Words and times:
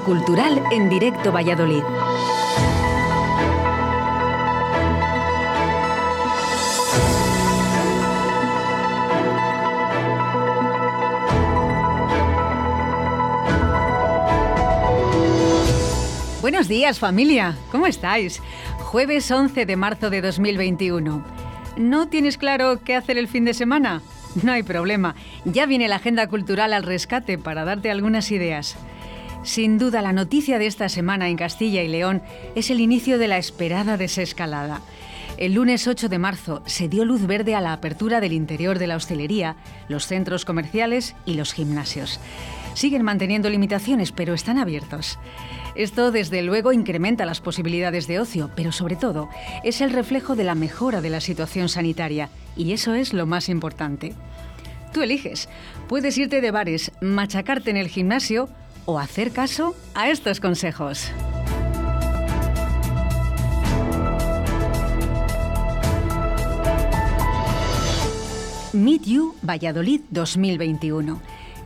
cultural 0.00 0.62
en 0.70 0.88
directo 0.88 1.32
Valladolid. 1.32 1.82
Buenos 16.40 16.68
días 16.68 16.98
familia, 16.98 17.56
¿cómo 17.70 17.86
estáis? 17.86 18.40
Jueves 18.78 19.30
11 19.30 19.66
de 19.66 19.76
marzo 19.76 20.10
de 20.10 20.22
2021. 20.22 21.24
¿No 21.76 22.08
tienes 22.08 22.38
claro 22.38 22.80
qué 22.82 22.96
hacer 22.96 23.18
el 23.18 23.28
fin 23.28 23.44
de 23.44 23.54
semana? 23.54 24.00
No 24.42 24.52
hay 24.52 24.62
problema, 24.62 25.14
ya 25.44 25.66
viene 25.66 25.88
la 25.88 25.96
agenda 25.96 26.26
cultural 26.28 26.72
al 26.72 26.82
rescate 26.82 27.36
para 27.36 27.64
darte 27.64 27.90
algunas 27.90 28.30
ideas. 28.30 28.76
Sin 29.44 29.76
duda, 29.76 30.02
la 30.02 30.12
noticia 30.12 30.60
de 30.60 30.66
esta 30.66 30.88
semana 30.88 31.28
en 31.28 31.36
Castilla 31.36 31.82
y 31.82 31.88
León 31.88 32.22
es 32.54 32.70
el 32.70 32.80
inicio 32.80 33.18
de 33.18 33.26
la 33.26 33.38
esperada 33.38 33.96
desescalada. 33.96 34.82
El 35.36 35.54
lunes 35.54 35.88
8 35.88 36.08
de 36.08 36.18
marzo 36.18 36.62
se 36.66 36.88
dio 36.88 37.04
luz 37.04 37.26
verde 37.26 37.56
a 37.56 37.60
la 37.60 37.72
apertura 37.72 38.20
del 38.20 38.34
interior 38.34 38.78
de 38.78 38.86
la 38.86 38.94
hostelería, 38.94 39.56
los 39.88 40.06
centros 40.06 40.44
comerciales 40.44 41.16
y 41.26 41.34
los 41.34 41.54
gimnasios. 41.54 42.20
Siguen 42.74 43.02
manteniendo 43.02 43.50
limitaciones, 43.50 44.12
pero 44.12 44.32
están 44.32 44.58
abiertos. 44.58 45.18
Esto, 45.74 46.12
desde 46.12 46.42
luego, 46.42 46.72
incrementa 46.72 47.24
las 47.24 47.40
posibilidades 47.40 48.06
de 48.06 48.20
ocio, 48.20 48.48
pero 48.54 48.70
sobre 48.70 48.94
todo 48.94 49.28
es 49.64 49.80
el 49.80 49.90
reflejo 49.90 50.36
de 50.36 50.44
la 50.44 50.54
mejora 50.54 51.00
de 51.00 51.10
la 51.10 51.20
situación 51.20 51.68
sanitaria, 51.68 52.28
y 52.56 52.72
eso 52.72 52.94
es 52.94 53.12
lo 53.12 53.26
más 53.26 53.48
importante. 53.48 54.12
Tú 54.92 55.02
eliges. 55.02 55.48
Puedes 55.88 56.16
irte 56.16 56.40
de 56.40 56.50
bares, 56.50 56.92
machacarte 57.00 57.70
en 57.70 57.78
el 57.78 57.88
gimnasio 57.88 58.48
o 58.84 58.98
hacer 58.98 59.32
caso 59.32 59.74
a 59.94 60.10
estos 60.10 60.40
consejos. 60.40 61.10
Meet 68.72 69.02
You 69.04 69.34
Valladolid 69.42 70.00
2021 70.10 71.20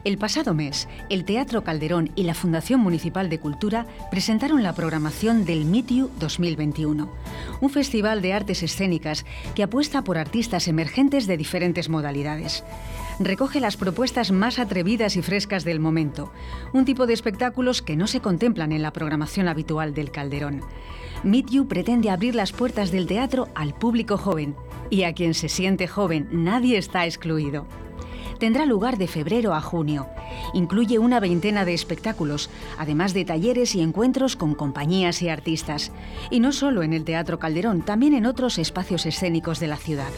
el 0.06 0.18
pasado 0.18 0.54
mes, 0.54 0.86
el 1.08 1.24
Teatro 1.24 1.64
Calderón 1.64 2.12
y 2.14 2.22
la 2.22 2.34
Fundación 2.34 2.78
Municipal 2.78 3.28
de 3.28 3.40
Cultura 3.40 3.86
presentaron 4.08 4.62
la 4.62 4.72
programación 4.72 5.44
del 5.44 5.64
MITIU 5.64 6.12
2021, 6.20 7.12
un 7.60 7.70
festival 7.70 8.22
de 8.22 8.32
artes 8.32 8.62
escénicas 8.62 9.26
que 9.56 9.64
apuesta 9.64 10.04
por 10.04 10.16
artistas 10.16 10.68
emergentes 10.68 11.26
de 11.26 11.36
diferentes 11.36 11.88
modalidades. 11.88 12.62
Recoge 13.18 13.60
las 13.60 13.76
propuestas 13.76 14.30
más 14.30 14.58
atrevidas 14.58 15.16
y 15.16 15.22
frescas 15.22 15.64
del 15.64 15.80
momento, 15.80 16.32
un 16.72 16.84
tipo 16.84 17.06
de 17.06 17.14
espectáculos 17.14 17.80
que 17.80 17.96
no 17.96 18.06
se 18.06 18.20
contemplan 18.20 18.72
en 18.72 18.82
la 18.82 18.92
programación 18.92 19.48
habitual 19.48 19.94
del 19.94 20.10
Calderón. 20.10 20.60
Meet 21.22 21.50
You 21.50 21.66
pretende 21.66 22.10
abrir 22.10 22.34
las 22.34 22.52
puertas 22.52 22.90
del 22.90 23.06
teatro 23.06 23.48
al 23.54 23.74
público 23.74 24.18
joven, 24.18 24.54
y 24.90 25.04
a 25.04 25.14
quien 25.14 25.32
se 25.32 25.48
siente 25.48 25.88
joven 25.88 26.28
nadie 26.30 26.76
está 26.76 27.06
excluido 27.06 27.66
tendrá 28.38 28.66
lugar 28.66 28.98
de 28.98 29.08
febrero 29.08 29.54
a 29.54 29.60
junio. 29.60 30.06
Incluye 30.54 30.98
una 30.98 31.20
veintena 31.20 31.64
de 31.64 31.74
espectáculos, 31.74 32.50
además 32.78 33.14
de 33.14 33.24
talleres 33.24 33.74
y 33.74 33.80
encuentros 33.80 34.36
con 34.36 34.54
compañías 34.54 35.22
y 35.22 35.28
artistas. 35.28 35.92
Y 36.30 36.40
no 36.40 36.52
solo 36.52 36.82
en 36.82 36.92
el 36.92 37.04
Teatro 37.04 37.38
Calderón, 37.38 37.82
también 37.82 38.14
en 38.14 38.26
otros 38.26 38.58
espacios 38.58 39.06
escénicos 39.06 39.60
de 39.60 39.68
la 39.68 39.76
ciudad. 39.76 40.10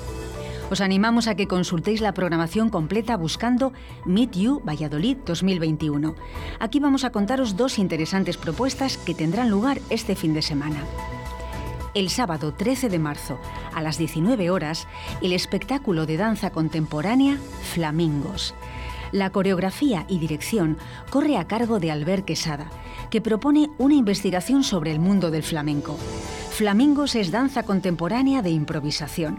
Os 0.71 0.81
animamos 0.81 1.29
a 1.29 1.35
que 1.35 1.49
consultéis 1.49 2.01
la 2.01 2.13
programación 2.13 2.69
completa 2.69 3.17
buscando 3.17 3.73
Meet 4.05 4.33
You 4.37 4.61
Valladolid 4.65 5.17
2021. 5.25 6.15
Aquí 6.61 6.79
vamos 6.79 7.05
a 7.05 7.11
contaros 7.11 7.57
dos 7.57 7.79
interesantes 7.79 8.37
propuestas 8.37 8.99
que 8.99 9.15
tendrán 9.15 9.49
lugar 9.49 9.81
este 9.89 10.15
fin 10.15 10.35
de 10.35 10.43
semana 10.43 10.85
el 11.95 12.11
sábado 12.11 12.53
13 12.53 12.89
de 12.91 12.99
marzo 12.99 13.41
a 13.75 13.83
las 13.83 13.99
19 13.99 14.51
horas 14.51 14.87
el 15.21 15.33
espectáculo 15.33 16.07
de 16.07 16.17
danza 16.17 16.51
contemporánea 16.51 17.39
Flamingos. 17.73 18.55
La 19.11 19.31
coreografía 19.31 20.05
y 20.09 20.19
dirección 20.19 20.77
corre 21.11 21.39
a 21.39 21.47
cargo 21.47 21.81
de 21.81 21.91
Albert 21.91 22.27
Quesada, 22.27 22.71
que 23.11 23.21
propone 23.21 23.71
una 23.79 23.95
investigación 23.95 24.65
sobre 24.65 24.93
el 24.93 25.01
mundo 25.01 25.31
del 25.31 25.43
flamenco. 25.43 25.97
Flamingos 26.51 27.15
es 27.15 27.31
danza 27.31 27.63
contemporánea 27.63 28.43
de 28.43 28.51
improvisación. 28.51 29.39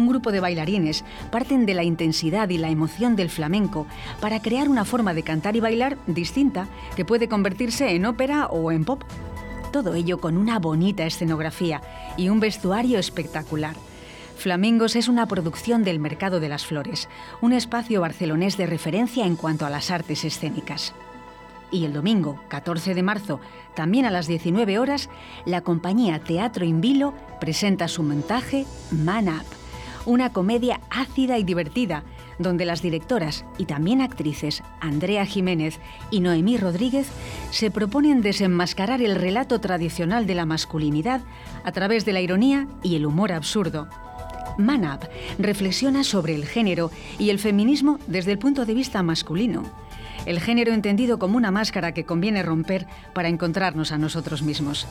Un 0.00 0.08
grupo 0.08 0.32
de 0.32 0.40
bailarines 0.40 1.04
parten 1.30 1.66
de 1.66 1.74
la 1.74 1.84
intensidad 1.84 2.48
y 2.48 2.56
la 2.56 2.70
emoción 2.70 3.16
del 3.16 3.28
flamenco 3.28 3.86
para 4.18 4.40
crear 4.40 4.66
una 4.70 4.86
forma 4.86 5.12
de 5.12 5.22
cantar 5.22 5.56
y 5.56 5.60
bailar 5.60 5.98
distinta 6.06 6.68
que 6.96 7.04
puede 7.04 7.28
convertirse 7.28 7.94
en 7.94 8.06
ópera 8.06 8.46
o 8.46 8.72
en 8.72 8.86
pop. 8.86 9.02
Todo 9.72 9.94
ello 9.94 10.18
con 10.18 10.38
una 10.38 10.58
bonita 10.58 11.04
escenografía 11.04 11.82
y 12.16 12.30
un 12.30 12.40
vestuario 12.40 12.98
espectacular. 12.98 13.76
Flamingos 14.38 14.96
es 14.96 15.06
una 15.06 15.26
producción 15.26 15.84
del 15.84 15.98
Mercado 15.98 16.40
de 16.40 16.48
las 16.48 16.64
Flores, 16.64 17.10
un 17.42 17.52
espacio 17.52 18.00
barcelonés 18.00 18.56
de 18.56 18.64
referencia 18.64 19.26
en 19.26 19.36
cuanto 19.36 19.66
a 19.66 19.70
las 19.70 19.90
artes 19.90 20.24
escénicas. 20.24 20.94
Y 21.70 21.84
el 21.84 21.92
domingo, 21.92 22.40
14 22.48 22.94
de 22.94 23.02
marzo, 23.02 23.38
también 23.74 24.06
a 24.06 24.10
las 24.10 24.26
19 24.26 24.78
horas, 24.78 25.10
la 25.44 25.60
compañía 25.60 26.20
Teatro 26.20 26.64
Invilo 26.64 27.12
presenta 27.38 27.86
su 27.86 28.02
montaje 28.02 28.64
Man 28.90 29.28
Up, 29.28 29.59
una 30.06 30.32
comedia 30.32 30.80
ácida 30.90 31.38
y 31.38 31.44
divertida 31.44 32.04
donde 32.38 32.64
las 32.64 32.82
directoras 32.82 33.44
y 33.58 33.66
también 33.66 34.00
actrices 34.00 34.62
Andrea 34.80 35.26
Jiménez 35.26 35.78
y 36.10 36.20
Noemí 36.20 36.56
Rodríguez 36.56 37.06
se 37.50 37.70
proponen 37.70 38.22
desenmascarar 38.22 39.02
el 39.02 39.14
relato 39.14 39.60
tradicional 39.60 40.26
de 40.26 40.34
la 40.34 40.46
masculinidad 40.46 41.20
a 41.64 41.72
través 41.72 42.04
de 42.04 42.12
la 42.12 42.20
ironía 42.20 42.66
y 42.82 42.96
el 42.96 43.06
humor 43.06 43.32
absurdo. 43.32 43.88
Manab 44.58 45.08
reflexiona 45.38 46.02
sobre 46.02 46.34
el 46.34 46.44
género 46.44 46.90
y 47.18 47.30
el 47.30 47.38
feminismo 47.38 47.98
desde 48.06 48.32
el 48.32 48.38
punto 48.38 48.66
de 48.66 48.74
vista 48.74 49.02
masculino 49.02 49.64
el 50.26 50.40
género 50.40 50.72
entendido 50.72 51.18
como 51.18 51.36
una 51.36 51.50
máscara 51.50 51.92
que 51.92 52.04
conviene 52.04 52.42
romper 52.42 52.86
para 53.14 53.28
encontrarnos 53.28 53.92
a 53.92 53.98
nosotros 53.98 54.42
mismos. 54.42 54.86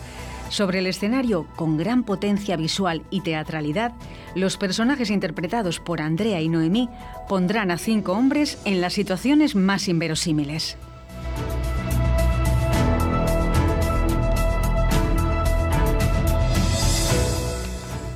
Sobre 0.49 0.79
el 0.79 0.87
escenario, 0.87 1.45
con 1.55 1.77
gran 1.77 2.03
potencia 2.03 2.55
visual 2.57 3.03
y 3.11 3.21
teatralidad, 3.21 3.93
los 4.35 4.57
personajes 4.57 5.11
interpretados 5.11 5.79
por 5.79 6.01
Andrea 6.01 6.41
y 6.41 6.49
Noemí 6.49 6.89
pondrán 7.27 7.71
a 7.71 7.77
cinco 7.77 8.13
hombres 8.13 8.59
en 8.65 8.81
las 8.81 8.93
situaciones 8.93 9.55
más 9.55 9.87
inverosímiles. 9.87 10.77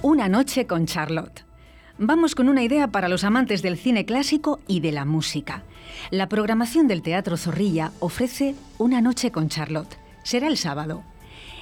Una 0.01 0.27
noche 0.27 0.67
con 0.67 0.85
Charlotte. 0.85 1.45
Vamos 2.05 2.35
con 2.35 2.49
una 2.49 2.63
idea 2.63 2.89
para 2.89 3.07
los 3.07 3.23
amantes 3.23 3.61
del 3.61 3.77
cine 3.77 4.03
clásico 4.03 4.59
y 4.67 4.81
de 4.81 4.91
la 4.91 5.05
música. 5.05 5.63
La 6.11 6.27
programación 6.27 6.85
del 6.89 7.01
Teatro 7.01 7.37
Zorrilla 7.37 7.93
ofrece 8.01 8.55
Una 8.77 8.99
noche 8.99 9.31
con 9.31 9.47
Charlotte. 9.47 9.97
Será 10.21 10.47
el 10.47 10.57
sábado. 10.57 11.01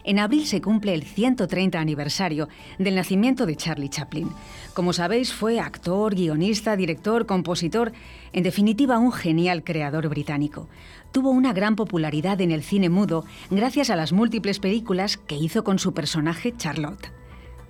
En 0.03 0.17
abril 0.17 0.47
se 0.47 0.59
cumple 0.59 0.95
el 0.95 1.03
130 1.03 1.79
aniversario 1.79 2.49
del 2.79 2.95
nacimiento 2.95 3.45
de 3.45 3.55
Charlie 3.55 3.89
Chaplin. 3.89 4.31
Como 4.73 4.93
sabéis, 4.93 5.31
fue 5.31 5.59
actor, 5.59 6.15
guionista, 6.15 6.75
director, 6.75 7.27
compositor, 7.27 7.91
en 8.33 8.41
definitiva 8.41 8.97
un 8.97 9.11
genial 9.11 9.63
creador 9.63 10.09
británico. 10.09 10.67
Tuvo 11.11 11.29
una 11.29 11.53
gran 11.53 11.75
popularidad 11.75 12.41
en 12.41 12.49
el 12.49 12.63
cine 12.63 12.89
mudo 12.89 13.25
gracias 13.51 13.91
a 13.91 13.95
las 13.95 14.11
múltiples 14.11 14.57
películas 14.57 15.17
que 15.17 15.35
hizo 15.35 15.63
con 15.63 15.77
su 15.77 15.93
personaje 15.93 16.51
Charlotte. 16.57 17.20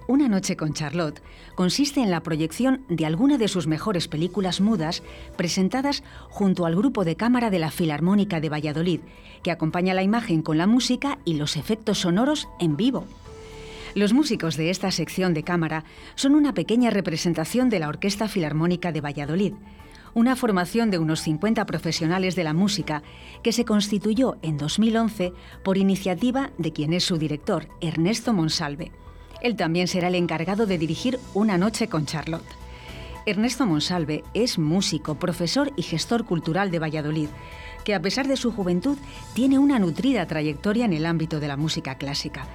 Una 0.07 0.27
noche 0.27 0.57
con 0.57 0.73
Charlotte 0.73 1.21
consiste 1.55 2.01
en 2.01 2.09
la 2.09 2.23
proyección 2.23 2.83
de 2.89 3.05
alguna 3.05 3.37
de 3.37 3.47
sus 3.47 3.67
mejores 3.67 4.07
películas 4.07 4.59
mudas 4.59 5.03
presentadas 5.37 6.03
junto 6.29 6.65
al 6.65 6.75
grupo 6.75 7.05
de 7.05 7.15
cámara 7.15 7.49
de 7.49 7.59
la 7.59 7.71
Filarmónica 7.71 8.39
de 8.41 8.49
Valladolid, 8.49 9.01
que 9.43 9.51
acompaña 9.51 9.93
la 9.93 10.03
imagen 10.03 10.41
con 10.41 10.57
la 10.57 10.67
música 10.67 11.19
y 11.23 11.35
los 11.35 11.55
efectos 11.55 11.99
sonoros 11.99 12.49
en 12.59 12.77
vivo. 12.77 13.05
Los 13.93 14.13
músicos 14.13 14.57
de 14.57 14.69
esta 14.69 14.89
sección 14.89 15.33
de 15.33 15.43
cámara 15.43 15.83
son 16.15 16.35
una 16.35 16.53
pequeña 16.53 16.89
representación 16.89 17.69
de 17.69 17.79
la 17.79 17.89
Orquesta 17.89 18.27
Filarmónica 18.27 18.91
de 18.91 19.01
Valladolid, 19.01 19.53
una 20.13 20.35
formación 20.35 20.91
de 20.91 20.97
unos 20.97 21.21
50 21.21 21.65
profesionales 21.65 22.35
de 22.35 22.43
la 22.43 22.53
música 22.53 23.03
que 23.43 23.51
se 23.51 23.65
constituyó 23.65 24.37
en 24.41 24.57
2011 24.57 25.33
por 25.63 25.77
iniciativa 25.77 26.51
de 26.57 26.73
quien 26.73 26.93
es 26.93 27.03
su 27.03 27.17
director, 27.17 27.67
Ernesto 27.81 28.33
Monsalve. 28.33 28.91
Él 29.41 29.55
también 29.55 29.87
será 29.87 30.07
el 30.07 30.15
encargado 30.15 30.65
de 30.65 30.77
dirigir 30.77 31.19
Una 31.33 31.57
noche 31.57 31.87
con 31.87 32.05
Charlotte. 32.05 32.45
Ernesto 33.25 33.65
Monsalve 33.65 34.23
es 34.33 34.57
músico, 34.57 35.15
profesor 35.15 35.71
y 35.75 35.83
gestor 35.83 36.25
cultural 36.25 36.71
de 36.71 36.79
Valladolid, 36.79 37.29
que 37.83 37.93
a 37.93 38.01
pesar 38.01 38.27
de 38.27 38.37
su 38.37 38.51
juventud 38.51 38.97
tiene 39.33 39.59
una 39.59 39.79
nutrida 39.79 40.25
trayectoria 40.25 40.85
en 40.85 40.93
el 40.93 41.05
ámbito 41.05 41.39
de 41.39 41.47
la 41.47 41.57
música 41.57 41.95
clásica. 41.95 42.47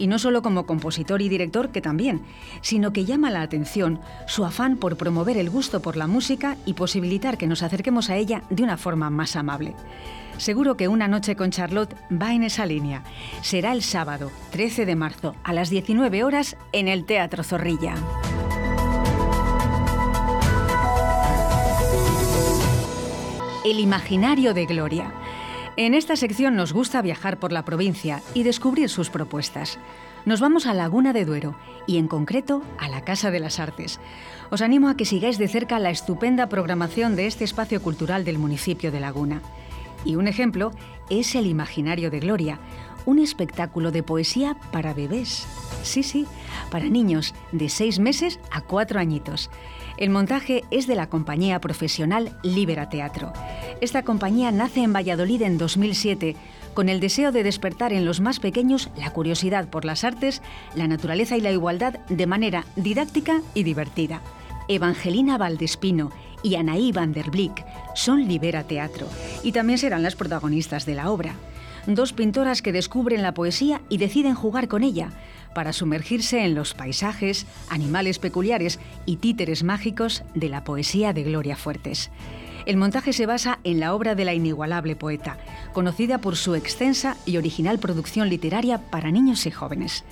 Y 0.00 0.08
no 0.08 0.18
solo 0.18 0.42
como 0.42 0.66
compositor 0.66 1.22
y 1.22 1.28
director, 1.28 1.70
que 1.70 1.80
también, 1.80 2.22
sino 2.62 2.92
que 2.92 3.04
llama 3.04 3.30
la 3.30 3.42
atención 3.42 4.00
su 4.26 4.44
afán 4.44 4.76
por 4.78 4.96
promover 4.96 5.36
el 5.36 5.50
gusto 5.50 5.80
por 5.80 5.96
la 5.96 6.08
música 6.08 6.56
y 6.66 6.72
posibilitar 6.72 7.38
que 7.38 7.46
nos 7.46 7.62
acerquemos 7.62 8.10
a 8.10 8.16
ella 8.16 8.42
de 8.50 8.64
una 8.64 8.76
forma 8.76 9.10
más 9.10 9.36
amable. 9.36 9.74
Seguro 10.38 10.76
que 10.78 10.88
una 10.88 11.06
noche 11.06 11.36
con 11.36 11.50
Charlotte 11.50 11.94
va 12.10 12.32
en 12.32 12.44
esa 12.44 12.64
línea. 12.64 13.02
Será 13.42 13.72
el 13.72 13.82
sábado, 13.82 14.32
13 14.52 14.86
de 14.86 14.96
marzo, 14.96 15.36
a 15.44 15.52
las 15.52 15.68
19 15.68 16.24
horas, 16.24 16.56
en 16.72 16.88
el 16.88 17.04
Teatro 17.04 17.44
Zorrilla. 17.44 17.94
El 23.66 23.78
imaginario 23.78 24.54
de 24.54 24.64
Gloria. 24.64 25.12
En 25.76 25.94
esta 25.94 26.16
sección 26.16 26.56
nos 26.56 26.72
gusta 26.72 27.00
viajar 27.00 27.38
por 27.38 27.52
la 27.52 27.64
provincia 27.64 28.22
y 28.34 28.42
descubrir 28.42 28.88
sus 28.88 29.08
propuestas. 29.08 29.78
Nos 30.26 30.40
vamos 30.40 30.66
a 30.66 30.74
Laguna 30.74 31.12
de 31.12 31.24
Duero 31.24 31.54
y 31.86 31.96
en 31.98 32.08
concreto 32.08 32.62
a 32.78 32.88
la 32.88 33.02
Casa 33.02 33.30
de 33.30 33.40
las 33.40 33.58
Artes. 33.58 34.00
Os 34.50 34.62
animo 34.62 34.88
a 34.88 34.96
que 34.96 35.04
sigáis 35.04 35.38
de 35.38 35.48
cerca 35.48 35.78
la 35.78 35.90
estupenda 35.90 36.48
programación 36.48 37.16
de 37.16 37.26
este 37.26 37.44
espacio 37.44 37.80
cultural 37.80 38.24
del 38.24 38.38
municipio 38.38 38.92
de 38.92 39.00
Laguna. 39.00 39.40
Y 40.04 40.16
un 40.16 40.28
ejemplo 40.28 40.72
es 41.08 41.34
el 41.34 41.46
Imaginario 41.46 42.10
de 42.10 42.20
Gloria, 42.20 42.58
un 43.06 43.18
espectáculo 43.18 43.92
de 43.92 44.02
poesía 44.02 44.56
para 44.72 44.92
bebés. 44.92 45.46
Sí, 45.82 46.02
sí, 46.02 46.26
para 46.70 46.86
niños 46.86 47.34
de 47.52 47.68
seis 47.68 47.98
meses 47.98 48.40
a 48.50 48.60
cuatro 48.60 49.00
añitos. 49.00 49.50
El 49.96 50.10
montaje 50.10 50.64
es 50.70 50.86
de 50.86 50.94
la 50.94 51.08
compañía 51.08 51.60
profesional 51.60 52.36
Libera 52.42 52.88
Teatro. 52.88 53.32
Esta 53.80 54.02
compañía 54.02 54.50
nace 54.50 54.82
en 54.82 54.92
Valladolid 54.92 55.42
en 55.42 55.58
2007 55.58 56.36
con 56.74 56.88
el 56.88 57.00
deseo 57.00 57.32
de 57.32 57.42
despertar 57.42 57.92
en 57.92 58.04
los 58.04 58.20
más 58.20 58.40
pequeños 58.40 58.90
la 58.96 59.12
curiosidad 59.12 59.68
por 59.68 59.84
las 59.84 60.04
artes, 60.04 60.42
la 60.74 60.86
naturaleza 60.86 61.36
y 61.36 61.40
la 61.40 61.50
igualdad 61.50 61.98
de 62.08 62.26
manera 62.26 62.64
didáctica 62.76 63.42
y 63.54 63.64
divertida. 63.64 64.22
Evangelina 64.68 65.36
Valdespino 65.36 66.10
y 66.42 66.54
Anaí 66.54 66.92
van 66.92 67.12
der 67.12 67.30
Blick 67.30 67.64
son 67.94 68.28
Libera 68.28 68.64
Teatro 68.64 69.08
y 69.42 69.52
también 69.52 69.78
serán 69.78 70.02
las 70.02 70.14
protagonistas 70.14 70.86
de 70.86 70.94
la 70.94 71.10
obra. 71.10 71.34
Dos 71.86 72.12
pintoras 72.12 72.62
que 72.62 72.72
descubren 72.72 73.22
la 73.22 73.34
poesía 73.34 73.80
y 73.88 73.98
deciden 73.98 74.34
jugar 74.34 74.68
con 74.68 74.84
ella 74.84 75.10
para 75.54 75.72
sumergirse 75.72 76.44
en 76.44 76.54
los 76.54 76.74
paisajes, 76.74 77.46
animales 77.68 78.18
peculiares 78.18 78.78
y 79.06 79.16
títeres 79.16 79.62
mágicos 79.62 80.22
de 80.34 80.48
la 80.48 80.64
poesía 80.64 81.12
de 81.12 81.22
Gloria 81.22 81.56
Fuertes. 81.56 82.10
El 82.66 82.76
montaje 82.76 83.12
se 83.12 83.26
basa 83.26 83.58
en 83.64 83.80
la 83.80 83.94
obra 83.94 84.14
de 84.14 84.24
la 84.24 84.34
inigualable 84.34 84.96
poeta, 84.96 85.38
conocida 85.72 86.18
por 86.18 86.36
su 86.36 86.54
extensa 86.54 87.16
y 87.26 87.36
original 87.36 87.78
producción 87.78 88.28
literaria 88.28 88.78
para 88.78 89.10
niños 89.10 89.46
y 89.46 89.50
jóvenes. 89.50 90.04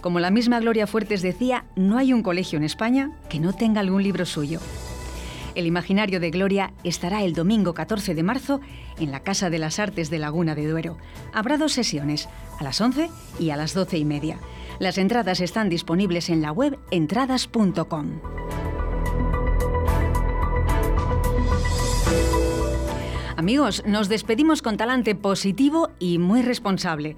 Como 0.00 0.18
la 0.18 0.30
misma 0.30 0.58
Gloria 0.58 0.86
Fuertes 0.86 1.22
decía, 1.22 1.64
no 1.76 1.98
hay 1.98 2.12
un 2.12 2.22
colegio 2.22 2.56
en 2.56 2.64
España 2.64 3.12
que 3.28 3.38
no 3.38 3.52
tenga 3.52 3.80
algún 3.80 4.02
libro 4.02 4.26
suyo. 4.26 4.60
El 5.54 5.66
Imaginario 5.66 6.18
de 6.18 6.30
Gloria 6.30 6.72
estará 6.82 7.22
el 7.22 7.34
domingo 7.34 7.74
14 7.74 8.14
de 8.14 8.22
marzo 8.22 8.60
en 8.98 9.10
la 9.10 9.20
Casa 9.20 9.50
de 9.50 9.58
las 9.58 9.78
Artes 9.78 10.08
de 10.08 10.18
Laguna 10.18 10.54
de 10.54 10.66
Duero. 10.66 10.96
Habrá 11.34 11.58
dos 11.58 11.72
sesiones, 11.72 12.28
a 12.58 12.64
las 12.64 12.80
11 12.80 13.10
y 13.38 13.50
a 13.50 13.56
las 13.56 13.74
12 13.74 13.98
y 13.98 14.04
media. 14.04 14.38
Las 14.78 14.96
entradas 14.96 15.40
están 15.40 15.68
disponibles 15.68 16.30
en 16.30 16.40
la 16.40 16.52
web 16.52 16.78
entradas.com. 16.90 18.20
Amigos, 23.36 23.82
nos 23.86 24.08
despedimos 24.08 24.62
con 24.62 24.76
talante 24.76 25.14
positivo 25.14 25.90
y 25.98 26.18
muy 26.18 26.42
responsable. 26.42 27.16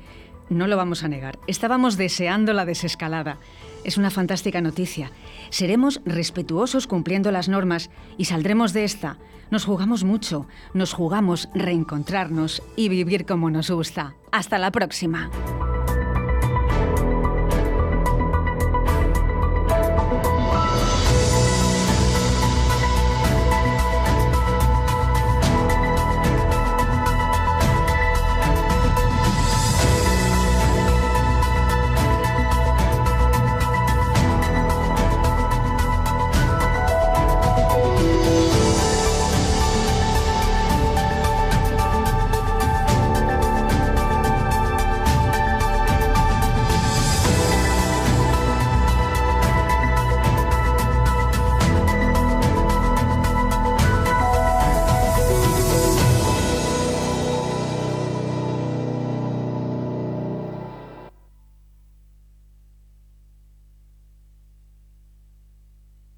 No 0.49 0.67
lo 0.67 0.77
vamos 0.77 1.05
a 1.05 1.09
negar, 1.09 1.39
estábamos 1.47 1.97
deseando 1.97 2.53
la 2.53 2.65
desescalada. 2.65 3.39
Es 3.85 3.99
una 3.99 4.11
fantástica 4.11 4.61
noticia. 4.61 5.13
Seremos 5.51 6.01
respetuosos 6.05 6.87
cumpliendo 6.87 7.31
las 7.31 7.49
normas 7.49 7.91
y 8.17 8.25
saldremos 8.25 8.73
de 8.73 8.85
esta. 8.85 9.19
Nos 9.51 9.65
jugamos 9.65 10.05
mucho, 10.05 10.47
nos 10.73 10.95
jugamos 10.95 11.49
reencontrarnos 11.55 12.63
y 12.77 12.89
vivir 12.89 13.27
como 13.27 13.51
nos 13.51 13.71
gusta. 13.71 14.15
Hasta 14.33 14.59
la 14.59 14.71
próxima. 14.71 15.31